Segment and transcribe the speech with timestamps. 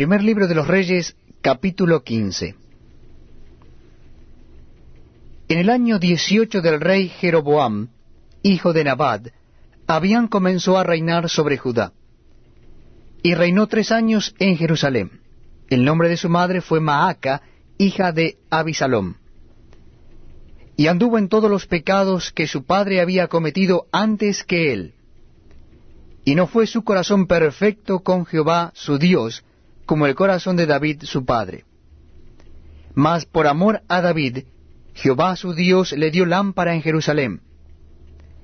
[0.00, 2.54] Primer libro de los Reyes, capítulo 15.
[5.48, 7.88] En el año 18 del rey Jeroboam,
[8.42, 9.26] hijo de Nabad,
[9.86, 11.92] Abián comenzó a reinar sobre Judá.
[13.22, 15.20] Y reinó tres años en Jerusalén.
[15.68, 17.42] El nombre de su madre fue Maaca,
[17.76, 19.16] hija de Abisalom.
[20.78, 24.94] Y anduvo en todos los pecados que su padre había cometido antes que él.
[26.24, 29.44] Y no fue su corazón perfecto con Jehová su Dios,
[29.90, 31.64] como el corazón de David su padre.
[32.94, 34.44] Mas por amor a David,
[34.94, 37.40] Jehová su Dios le dio lámpara en Jerusalén,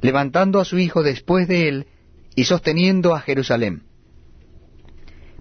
[0.00, 1.86] levantando a su hijo después de él
[2.34, 3.84] y sosteniendo a Jerusalén.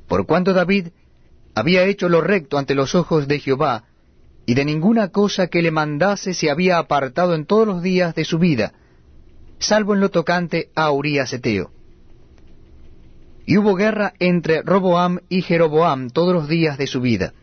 [0.07, 0.89] Por cuanto David
[1.55, 3.85] había hecho lo recto ante los ojos de Jehová,
[4.45, 8.23] y de ninguna cosa que le mandase se había apartado en todos los días de
[8.23, 8.73] su vida,
[9.57, 11.71] salvo en lo tocante a Urías Eteo.
[13.47, 17.33] Y hubo guerra entre Roboam y Jeroboam todos los días de su vida.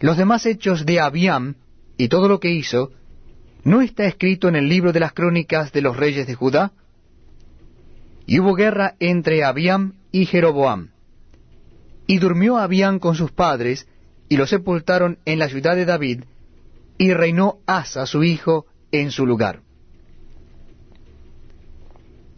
[0.00, 1.56] Los demás hechos de Abiam
[1.98, 2.90] y todo lo que hizo,
[3.64, 6.72] ¿no está escrito en el libro de las crónicas de los reyes de Judá?
[8.24, 10.88] Y hubo guerra entre Abiam y Jeroboam.
[12.06, 13.86] Y durmió Abiam con sus padres,
[14.30, 16.24] y lo sepultaron en la ciudad de David,
[16.96, 19.65] y reinó Asa su hijo en su lugar.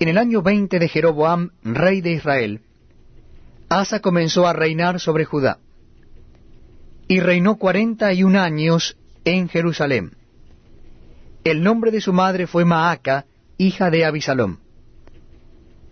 [0.00, 2.60] En el año veinte de Jeroboam, rey de Israel,
[3.68, 5.58] Asa comenzó a reinar sobre Judá,
[7.08, 10.12] y reinó cuarenta y un años en Jerusalén.
[11.42, 14.58] El nombre de su madre fue Maaca, hija de Abisalom.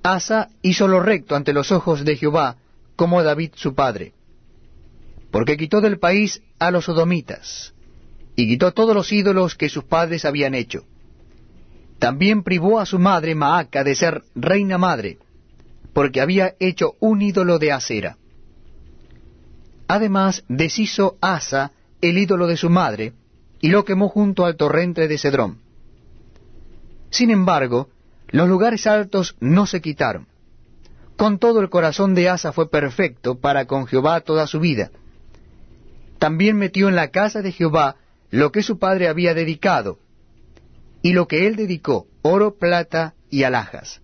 [0.04, 2.58] Asa hizo lo recto ante los ojos de Jehová,
[2.94, 4.12] como David su padre,
[5.32, 7.74] porque quitó del país a los sodomitas,
[8.36, 10.84] y quitó todos los ídolos que sus padres habían hecho
[11.98, 15.18] también privó a su madre Maaca de ser reina madre,
[15.92, 18.16] porque había hecho un ídolo de acera.
[19.88, 23.14] Además deshizo Asa el ídolo de su madre,
[23.60, 25.58] y lo quemó junto al torrente de Cedrón.
[27.10, 27.88] Sin embargo,
[28.28, 30.26] los lugares altos no se quitaron.
[31.16, 34.90] Con todo el corazón de Asa fue perfecto para con Jehová toda su vida.
[36.18, 37.96] También metió en la casa de Jehová
[38.30, 39.98] lo que su padre había dedicado,
[41.06, 44.02] y lo que él dedicó, oro, plata y alhajas.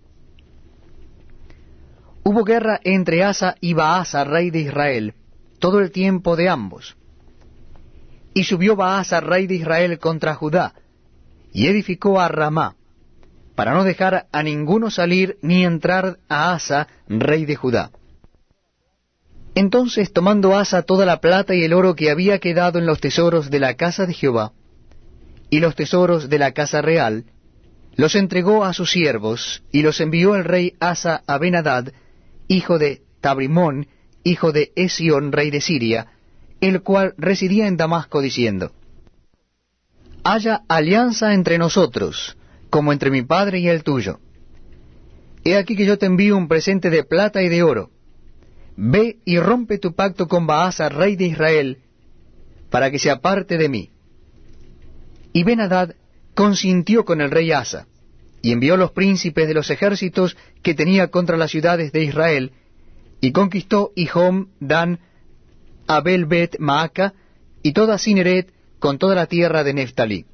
[2.23, 5.13] Hubo guerra entre Asa y Baasa, rey de Israel,
[5.59, 6.95] todo el tiempo de ambos.
[8.33, 10.75] Y subió Baasa, rey de Israel, contra Judá,
[11.51, 12.77] y edificó a Ramá,
[13.53, 17.91] para no dejar a ninguno salir ni entrar a Asa, rey de Judá.
[19.55, 23.49] Entonces, tomando Asa toda la plata y el oro que había quedado en los tesoros
[23.49, 24.53] de la casa de Jehová,
[25.53, 27.25] y los tesoros de la casa real,
[27.95, 31.93] los entregó a sus siervos, y los envió el rey Asa a Benadad,
[32.47, 33.85] hijo de Tabrimón,
[34.23, 36.07] hijo de Esión, rey de Siria,
[36.59, 38.71] el cual residía en Damasco, diciendo,
[40.23, 42.35] Haya alianza entre nosotros,
[42.71, 44.19] como entre mi padre y el tuyo.
[45.43, 47.91] He aquí que yo te envío un presente de plata y de oro.
[48.75, 51.77] Ve y rompe tu pacto con Baasa, rey de Israel,
[52.71, 53.91] para que se aparte de mí.
[55.33, 55.95] Y Benadad
[56.35, 57.87] consintió con el rey Asa,
[58.41, 62.51] y envió los príncipes de los ejércitos que tenía contra las ciudades de Israel,
[63.19, 64.99] y conquistó Ihom, Dan,
[65.87, 67.13] Abel Bet Maaca,
[67.63, 70.25] y toda Cineret con toda la tierra de Neftalí.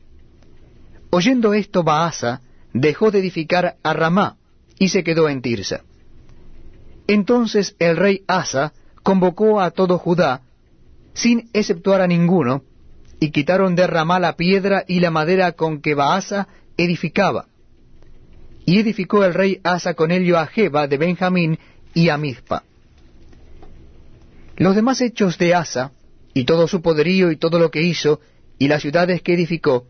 [1.11, 2.41] Oyendo esto, Baasa
[2.73, 4.37] dejó de edificar a Ramá,
[4.77, 5.83] y se quedó en Tirsa.
[7.07, 8.73] Entonces el rey Asa
[9.03, 10.41] convocó a todo Judá,
[11.13, 12.63] sin exceptuar a ninguno,
[13.19, 16.47] y quitaron de Ramá la piedra y la madera con que Baasa
[16.77, 17.47] edificaba.
[18.65, 21.59] Y edificó el rey Asa con ello a Jeba de Benjamín
[21.93, 22.63] y a Mizpa.
[24.55, 25.91] Los demás hechos de Asa,
[26.33, 28.19] y todo su poderío y todo lo que hizo,
[28.57, 29.87] y las ciudades que edificó,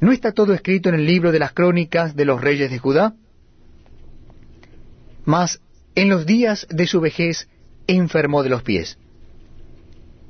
[0.00, 3.14] ¿no está todo escrito en el libro de las crónicas de los reyes de Judá?
[5.24, 5.60] Mas
[5.94, 7.48] en los días de su vejez
[7.86, 8.98] enfermó de los pies.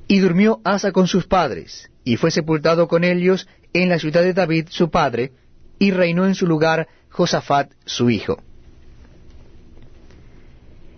[0.08, 4.32] Y durmió Asa con sus padres, y fue sepultado con ellos en la ciudad de
[4.32, 5.32] David su padre,
[5.78, 8.43] y reinó en su lugar Josafat su hijo.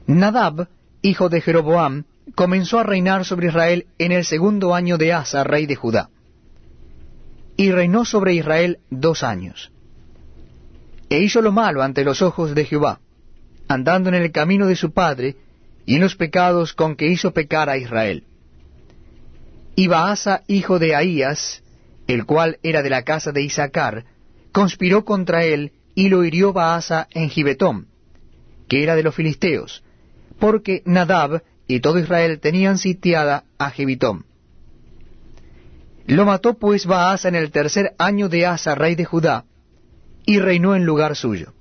[0.07, 0.69] Nadab,
[1.03, 2.05] hijo de Jeroboam,
[2.35, 6.11] comenzó a reinar sobre Israel en el segundo año de Asa, rey de Judá.
[7.57, 9.73] Y reinó sobre Israel dos años.
[11.11, 13.01] E hizo lo malo ante los ojos de Jehová,
[13.69, 15.37] andando en el camino de su padre,
[15.85, 18.25] y en los pecados con que hizo pecar a Israel.
[19.75, 21.63] Y Baasa, hijo de Ahías,
[22.07, 24.05] el cual era de la casa de Isaacar,
[24.53, 27.89] conspiró contra él y lo hirió Baasa en Gibetón,
[28.69, 29.83] que era de los filisteos,
[30.39, 34.27] porque Nadab y todo Israel tenían sitiada a Jebitón.
[36.07, 39.45] Lo mató pues Baasa en el tercer año de Asa, rey de Judá,
[40.27, 41.53] y reinó en lugar suyo.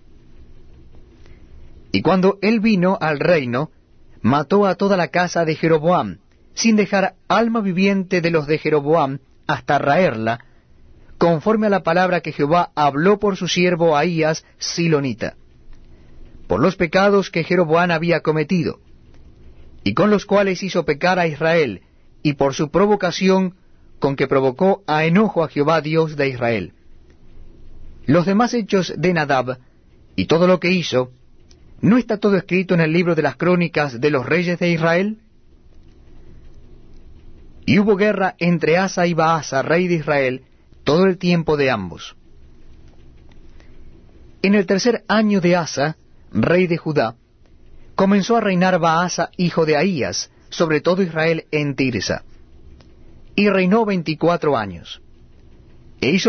[1.91, 3.71] Y cuando él vino al reino,
[4.21, 6.17] mató a toda la casa de Jeroboam,
[6.59, 10.43] sin dejar alma viviente de los de Jeroboam hasta raerla,
[11.17, 15.37] conforme a la palabra que Jehová habló por su siervo Ahías Silonita,
[16.47, 18.81] por los pecados que Jeroboam había cometido,
[19.85, 21.81] y con los cuales hizo pecar a Israel,
[22.23, 23.55] y por su provocación
[23.99, 26.73] con que provocó a enojo a Jehová Dios de Israel.
[28.05, 29.59] Los demás hechos de Nadab,
[30.17, 31.11] y todo lo que hizo,
[31.79, 35.19] ¿no está todo escrito en el libro de las crónicas de los reyes de Israel?
[37.69, 40.41] Y hubo guerra entre Asa y Baasa, rey de Israel,
[40.83, 42.15] todo el tiempo de ambos.
[44.41, 45.95] En el tercer año de Asa,
[46.31, 47.15] rey de Judá,
[47.93, 52.23] comenzó a reinar Baasa, hijo de Ahías, sobre todo Israel en Tirsa.
[53.35, 54.99] Y reinó veinticuatro años.
[56.01, 56.27] E hizo